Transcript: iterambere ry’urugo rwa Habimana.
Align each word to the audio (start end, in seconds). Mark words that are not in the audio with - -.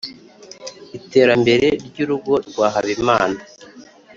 iterambere 0.97 1.67
ry’urugo 1.87 2.33
rwa 2.47 2.67
Habimana. 2.73 3.39